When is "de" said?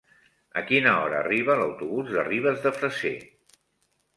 2.15-2.25, 2.67-2.73